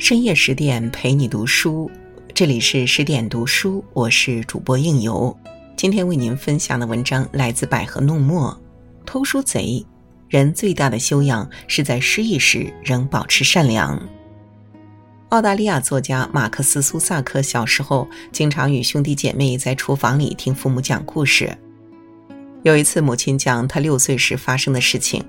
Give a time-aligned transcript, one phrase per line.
[0.00, 1.88] 深夜十点陪你读书，
[2.32, 5.36] 这里是十点读书，我是主播应由。
[5.76, 8.58] 今天为您分享的文章来自百合弄墨。
[9.04, 9.84] 偷书贼，
[10.26, 14.02] 人最大的修养是在失意时仍保持善良。
[15.28, 21.54] 澳大利亚作家马克思·苏萨克小时候经常与兄弟姐妹在厨房里听父母讲故事。
[22.62, 25.22] 有一次，母亲讲他六岁时发生的事情。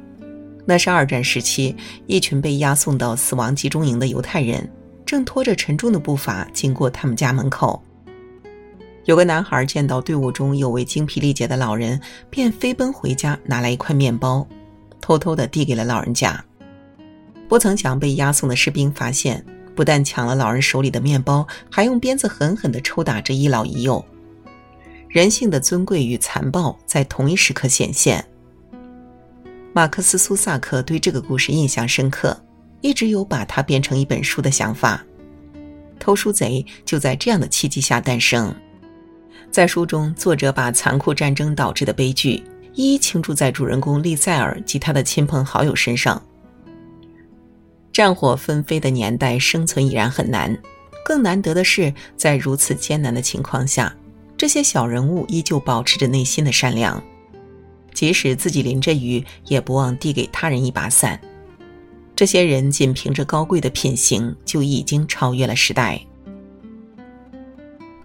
[0.66, 1.76] 那是二战时期，
[2.08, 4.70] 一群被押送到死亡集中营的犹太人，
[5.06, 7.82] 正拖着沉重的步伐经过他们家门口。
[9.06, 14.48] 有个男孩见到队伍中有位精疲力竭的老人，便飞奔回家，拿来一块面包，
[15.02, 16.44] 偷偷地递给了老人家。
[17.50, 19.44] 不曾想被押送的士兵发现，
[19.76, 24.06] 不但抢了老人手里的面包，还用鞭子狠狠地抽打着一老一幼。
[25.10, 28.24] 人性的尊贵与残暴在同一时刻显现。
[29.74, 32.38] 马克思·苏萨克对这个故事印象深刻，
[32.82, 35.02] 一直有把它编成一本书的想法。
[35.98, 38.54] 偷书贼就在这样的契机下诞生。
[39.50, 46.22] 在书中，作者把残酷战争导致的悲剧一一倾注在主人公利塞尔及他的亲朋好友身上。
[47.94, 50.58] 战火纷飞的年代，生存已然很难，
[51.06, 53.96] 更难得的是，在如此艰难的情况下，
[54.36, 57.02] 这些小人物依旧保持着内心的善良。
[57.94, 61.20] 即使自己淋着雨，也不忘递给他人一把伞。
[62.16, 66.00] 这些人仅凭着高贵的品行，就已经超越了时代。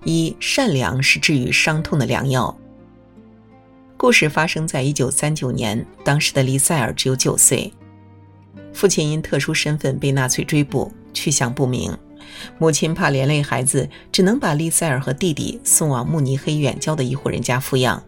[0.04, 2.56] 一善良是治愈伤痛的良药。
[3.96, 7.72] 故事发生在一九三九年，当时的利塞尔只有九岁，
[8.72, 11.96] 父亲因特殊身份被纳粹追捕，去向不明。
[12.58, 18.02] 母亲怕连累孩子，只能把利塞尔和弟弟送往慕尼黑远郊的一户人家抚养。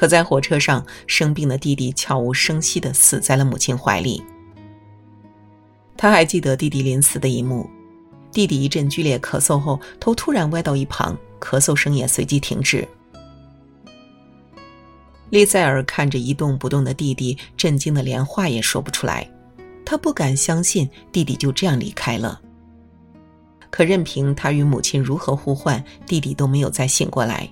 [0.00, 4.24] 可在火车上，生病的弟弟悄无声息地死在了母亲怀里。
[5.94, 7.68] 他还记得弟弟临死的一幕：
[8.32, 12.88] 弟弟一阵剧烈咳嗽后，头突然歪到一旁，咳嗽声也随即停止。
[15.28, 19.30] 利塞尔看着一动不动的弟弟，震惊的连话也说不出来。
[19.84, 22.40] 他不敢相信弟弟就这样离开了。
[23.68, 27.46] 可任凭他与母亲如何呼唤，弟弟都没有再醒过来。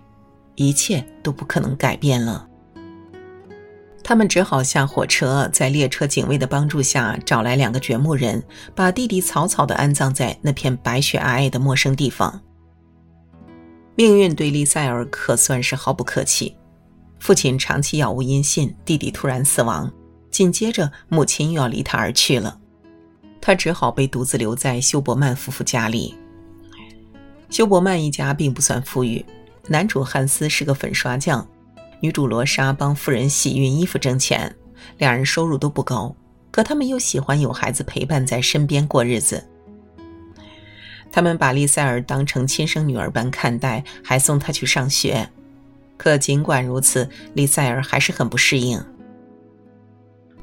[0.58, 2.46] 一切都不可能改变了。
[4.02, 8.42] 他们只好下火车，在列车警卫的帮助下，找来两个掘墓人，
[8.74, 12.41] 把弟弟草草地安葬在那片白雪皑皑的陌生地方。
[13.94, 16.56] 命运对利塞尔可算是毫不客气。
[17.20, 19.92] 父亲长期杳无音信，弟弟突然死亡，
[20.30, 22.58] 紧接着母亲又要离他而去了，
[23.40, 26.14] 他只好被独自留在休伯曼夫妇家里。
[27.50, 29.25] 休伯曼一家并不算富裕。
[29.71, 31.47] 男主汉斯是个粉刷匠，
[32.01, 34.55] 女主罗莎帮富人洗熨衣服挣钱，
[34.97, 36.17] 两人收入都不高，
[36.51, 39.45] 可他们又喜欢有孩子陪伴在身边过日子。
[41.12, 45.29] 他们把丽塞尔当成亲生女儿般看待，还送她去上学。
[45.99, 48.83] 可尽管如此，丽塞尔还是很不适应。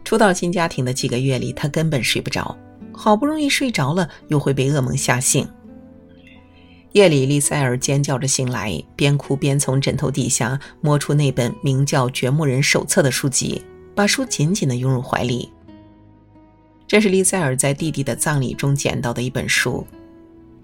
[0.04, 2.56] 初到新家庭的几个月里，她根本睡不着，
[2.92, 5.48] 好不容易睡着了，又会被噩梦吓醒。
[6.96, 13.62] 夜里，丽塞尔尖叫着醒来，边哭边从枕头底下摸出那本名叫《掘墓人手册》的书籍，
[13.94, 15.52] 把书紧紧地拥入怀里。
[16.88, 19.86] 这是丽塞尔在弟弟的葬礼中捡到的一本书，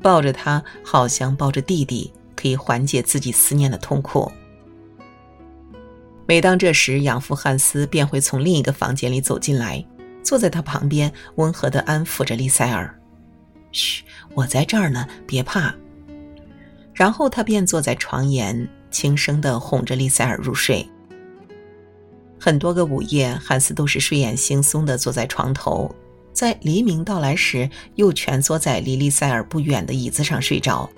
[0.02, 4.32] 抱着他，好像抱着弟弟，可以缓解自己思念的痛苦。
[6.26, 9.86] 每当这时，养父汉斯便会从另一个房间里走进来，
[10.24, 12.98] 坐在他旁边，温和地安抚着丽塞尔
[13.74, 15.76] ：“嘘，我在这儿呢，别怕。”
[16.94, 20.88] 然后他便坐在床沿，轻声地哄着丽塞尔入睡。
[22.40, 25.94] 很多个午夜，汉斯都是睡眼惺忪地坐在床头，
[26.34, 30.90] 在黎明到来时，又蜷缩在离丽塞尔不远的椅子上睡着。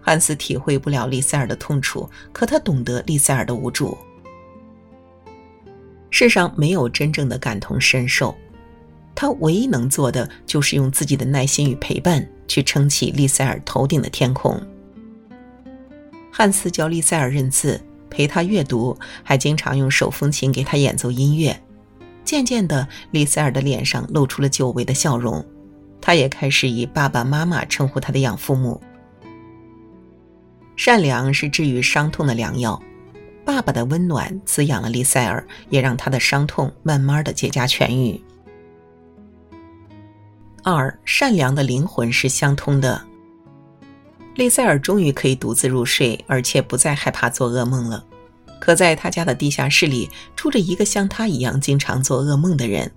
[0.00, 3.96] 汉斯体会不了丽塞尔的痛楚，可他懂得丽塞尔的无助。
[6.10, 8.36] 世上没有真正的感同身受，
[9.14, 12.28] 他唯一能做的就是用自己的耐心与陪伴。
[12.50, 14.60] 去撑起利塞尔头顶的天空。
[16.32, 17.80] 汉斯教利塞尔认字，
[18.10, 21.56] 陪他阅读，还经常用手风琴给他演奏音乐。
[22.24, 25.46] 渐渐的，利塞尔的脸上露出了久违的笑容，
[26.00, 28.80] 他也开始以爸爸妈妈称呼他的养父母。
[30.74, 32.82] 善良是治愈伤痛的良药，
[33.44, 38.20] 爸爸的温暖滋养了利塞尔，也让他的伤痛慢慢的结痂痊愈。
[40.72, 43.00] 二善良的灵魂是相通的。
[44.36, 48.04] 利塞尔终于可以独自入睡，而且不再害怕做噩梦了。
[48.60, 52.90] 可在他家的地下室里住着一个像他一样经常做噩梦的人，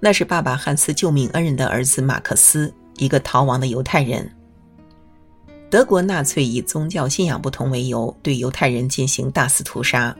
[0.00, 4.30] 那是爸爸汉斯救命恩人的儿子马克思，一个逃亡的犹太人。
[5.70, 10.14] 德国纳粹以宗教信仰不同为由，对犹太人进行大肆屠杀。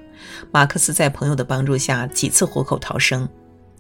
[0.53, 3.29] 马克思在朋友的帮助下几次活口逃生，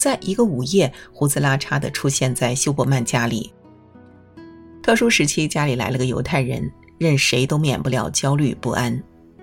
[0.00, 3.52] 在一个午夜，胡子拉碴的出现在休伯曼家里。
[4.82, 9.00] 特殊时期，家里来了个犹太人，任谁都免不了焦虑不安。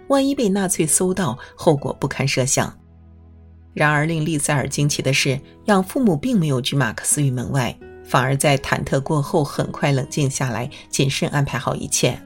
[0.07, 2.75] 万一被纳粹搜到，后果不堪设想。
[3.75, 12.19] 然而，令利塞尔惊奇的是，养父母并没有拒马克思于门外，反而在忐忑过后很快冷静下来，谨慎安排好一切。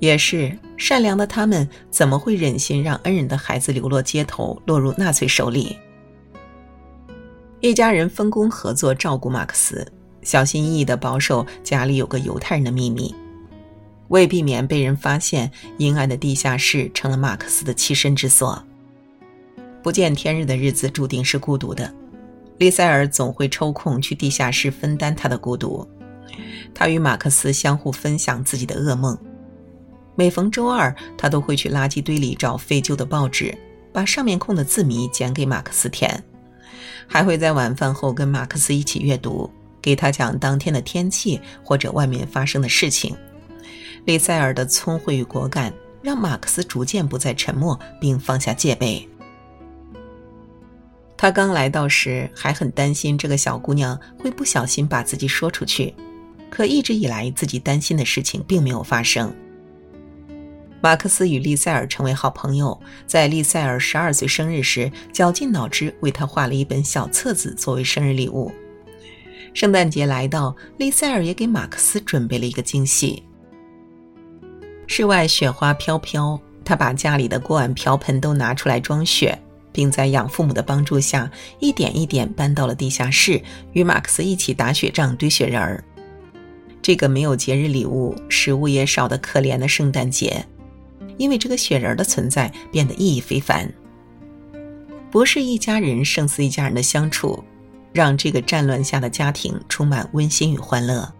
[0.00, 5.78] 也是善良的他们，怎么会忍心让恩人的孩子流落街头，落入纳粹手里？
[7.60, 9.84] 一家人分工合作照顾马克思，
[10.22, 13.12] 小心翼翼地保守家里有个犹太人的秘密。
[14.08, 18.62] 为避免被人发现，阴暗的地下室成了马克思的栖身之所。
[19.82, 21.92] 不见天日的日子注定是孤独的，
[22.58, 25.86] 利塞尔总会抽空去地下室分担他的孤独。
[26.72, 29.18] 他与马克思相互分享自己的噩梦。
[30.14, 33.56] 每逢周二，他都会去垃圾堆里找废旧的报纸，
[33.92, 36.22] 把上面空的字谜剪给马克思填，
[37.08, 39.50] 还会在晚饭后跟马克思一起阅读，
[39.80, 43.16] 给他讲当天的天气或者外面发生的事情。
[44.04, 45.72] 利塞尔的聪慧与果敢，
[46.02, 49.08] 让马克思逐渐不再沉默，并放下戒备。
[51.16, 55.92] 他刚来到时还很担心这个小姑娘会不小心把自己说出去，
[56.48, 59.34] 可一直以来自己担心的事情并没有发生。
[60.80, 68.52] 马克思与利塞尔成为好朋友，在利塞尔十二岁生日时，绞尽脑汁为他画了一本小册子作为生日礼物。
[69.54, 73.22] 圣诞节来到，利塞尔也给马克思准备了一个惊喜。
[74.86, 79.36] 室外雪花飘飘，他把家里的锅碗瓢盆都拿出来装雪，
[79.72, 81.28] 并在养父母的帮助下，
[81.58, 83.42] 一点一点搬到了地下室，
[83.72, 85.82] 与马克思一起打雪仗、堆雪人儿。
[86.80, 90.46] 这个没有节日礼物、食物也少得可怜的圣诞节，
[91.18, 93.70] 因为这个雪人的存在变得意义非凡。
[95.10, 97.42] 不是一家人胜似一家人的相处，
[97.92, 101.12] 让这个战乱下的家庭充满温馨与欢乐。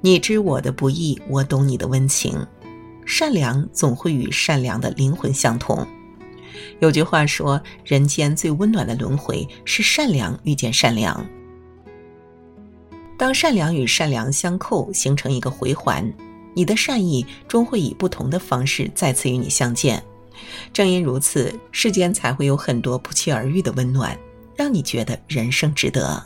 [0.00, 2.44] 你知我的不易，我懂你的温情。
[3.04, 5.86] 善良总会与善良的灵魂相通。
[6.80, 11.24] 有句话说：“人间最温暖的轮回是善良遇见善良。”
[13.16, 16.12] 当善良与善良相扣，形成一个回环，
[16.56, 20.02] 你的善意终会以不同的方式再次与你相见。
[20.72, 24.18] 正因如此，世间才会有很多不期而遇的温暖，
[24.56, 26.24] 让你觉得人生值得。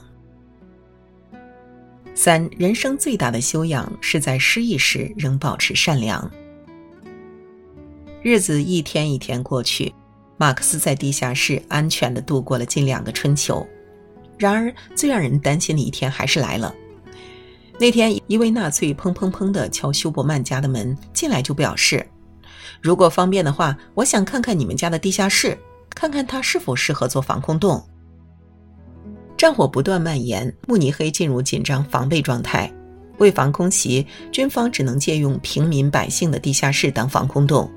[2.15, 6.31] 三人生最大的修养是在失意时仍保持善良。
[8.23, 9.93] 日子一天一天过去，
[10.37, 13.67] 马克思在地下室安全地度过了近两个春秋。
[14.39, 16.73] 然而，最让人担心的一天还是来了。
[17.81, 22.07] 那天，一位纳粹砰砰砰地敲休伯曼家的门，进来就表示
[22.83, 27.83] ：“如果方便的话，我想看看你们家的地下室，看看它是否适合做防空洞。”
[29.35, 32.71] 战火不断蔓延，慕尼黑进入紧张防备状态。
[33.17, 37.71] 为防空袭，军方只能借用平民百姓的地下室当防空洞。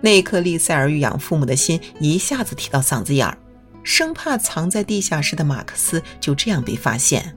[0.00, 3.36] 那一刻，利塞尔与养父母的心一下子提到嗓子眼儿，
[3.82, 7.36] 生怕藏在地下室的马克思就这样被发现。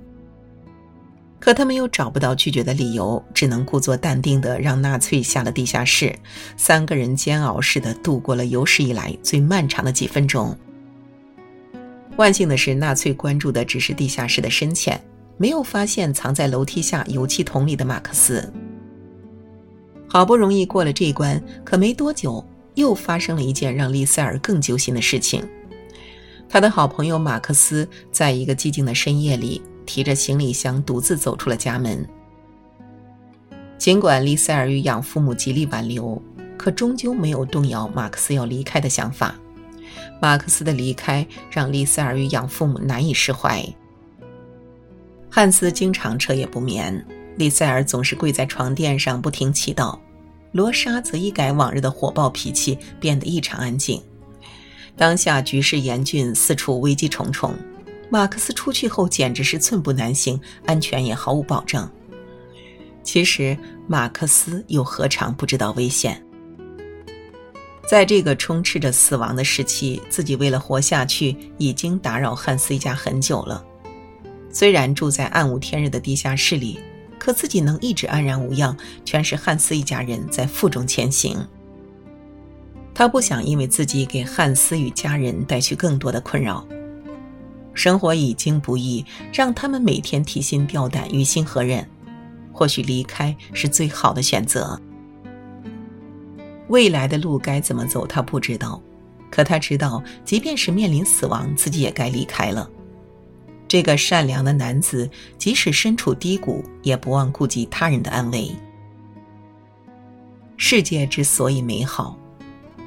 [1.45, 6.17] 可他们又找不到拒绝的理由，只能故作淡定地让纳粹下了地下室。
[6.57, 10.57] 三个人煎熬似的度过了有史以来最漫长的几分钟。
[12.17, 14.99] 万幸的是，纳粹关注的只是地下室的深浅，
[15.37, 18.51] 没有发现藏在楼梯下油漆桶里的马克思。
[20.07, 25.47] 好不容易过了这一关，可没多久，又发生了一件让丽塞尔更揪心的事情。
[26.49, 32.07] 他的好朋友马克思在一个寂静的深夜里，提着行李箱独自走出了家门。
[33.77, 36.21] 尽管丽塞尔与养父母极力挽留，
[36.57, 39.35] 可终究没有动摇马克思要离开的想法。
[40.21, 43.63] 马克思的离开让丽塞尔与养父母难以释怀。
[45.29, 49.99] 汉斯经常彻夜不眠，丽塞尔总是跪在床垫上不停祈祷，
[50.53, 54.01] 罗莎则一改往日的火爆脾气，变得异常安静。
[54.95, 57.53] 当下局势严峻，四处危机重重。
[58.09, 61.89] 马克思出去后简直是寸步难行，安全也毫无保证。
[63.03, 63.57] 其实
[63.87, 66.21] 马克思又何尝不知道危险？
[67.87, 73.63] 在这个充斥着死亡的时期，自己为了活下去，已经打扰汉斯一家很久了。
[74.49, 76.79] 虽然住在暗无天日的地下室里，
[77.19, 81.37] 可自己能一直安然无恙，全是汉斯一家人在负重前行。
[82.93, 86.65] 他不想因为自己给汉斯与家人带去更多的困扰。
[87.75, 91.87] 生活已经不易，让他们每天提心吊胆，于心何忍？
[92.51, 94.79] 或许离开是最好的选择。
[96.69, 98.81] 未来的路该怎么走，他不知道，
[99.29, 102.67] 可他知道，即便是面临死亡，自己也该离开了。
[103.67, 108.49] 这个善良的男子，即使身处低谷，也不忘顾及他人的安危。
[110.55, 112.17] 世界之所以美好，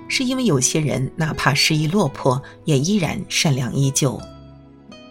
[0.09, 4.19] 是因为有些人哪怕失意落魄，也依然善良依旧。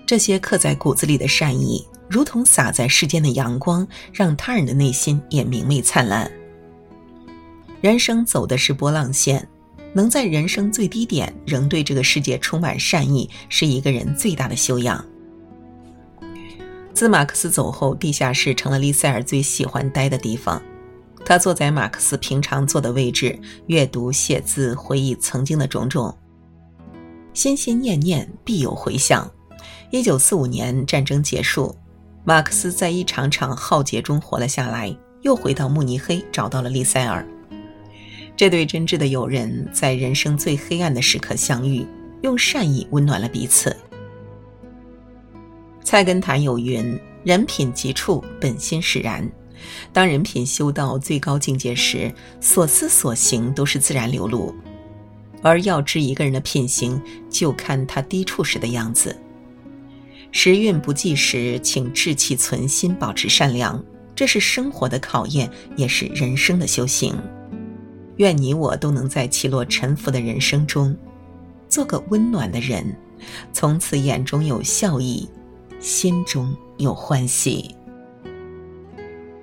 [0.07, 6.31] 这些刻在骨子里的善意，如同洒在世间的阳光，让他人的内心也明媚灿烂。
[7.81, 9.45] 人生走的是波浪线，
[9.91, 15.03] 能在人生最低点仍对这个世界充满善意，是一个人最大的修养。
[16.93, 20.59] 自马克思走后，地下室成了丽塞尔最喜欢待的地方。
[21.25, 26.17] 他坐在马克思平常坐的位置，阅读、写字、回忆曾经的种种。
[27.33, 29.29] 心心念念，必有回响。
[29.89, 31.73] 一九四五年战争结束，
[32.25, 37.25] 马克思在一场场浩劫中活了下来，又回到慕尼黑，找到了利塞尔。
[38.35, 41.87] 这对真挚的友人在人生最黑暗的时刻相遇，
[42.21, 43.73] 用善意温暖了彼此。
[45.85, 49.27] 菜根谭有云：“人品极处，本心使然。”
[49.93, 54.53] 当人品修到最高境界时，所思所行都是自然流露。
[55.41, 59.17] 而要知一个人的品行，就看他低处时的样子。
[60.39, 67.11] 时运不济时，请志气存心，保持善良，这是生活的考验，也是人生的修行。
[68.17, 70.95] 愿你我都能在起落沉浮的人生中，
[71.67, 72.95] 做个温暖的人，
[73.51, 75.27] 从此眼中有笑意，
[75.79, 77.75] 心中有欢喜。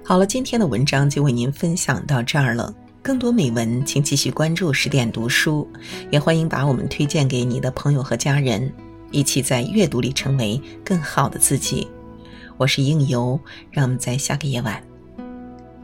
[0.05, 2.73] 好了，今天的文章就为您分享到这儿了。
[3.03, 5.69] 更多美文，请继续关注十点读书，
[6.13, 8.73] 也欢迎把我们推荐给你的朋友和家人。
[9.15, 11.87] 一起在阅读里成为更好的自己。
[12.57, 13.39] 我是应由，
[13.71, 14.83] 让我们在下个夜晚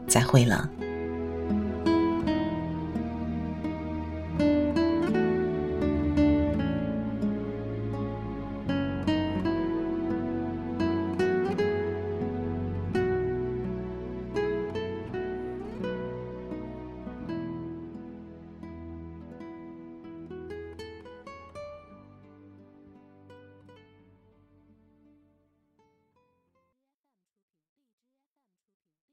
[0.05, 0.69] 再会了。